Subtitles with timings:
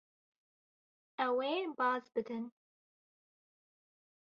[1.25, 2.45] Ew ê baz bidin.